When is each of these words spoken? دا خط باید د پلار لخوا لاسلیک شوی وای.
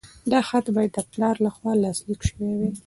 دا 0.31 0.39
خط 0.49 0.65
باید 0.75 0.91
د 0.95 0.99
پلار 1.11 1.35
لخوا 1.45 1.71
لاسلیک 1.83 2.21
شوی 2.27 2.51
وای. 2.55 2.71